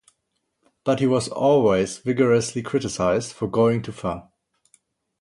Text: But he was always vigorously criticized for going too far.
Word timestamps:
But 0.83 0.99
he 0.99 1.05
was 1.05 1.29
always 1.29 1.99
vigorously 1.99 2.63
criticized 2.63 3.33
for 3.33 3.47
going 3.47 3.83
too 3.83 3.91
far. 3.91 4.31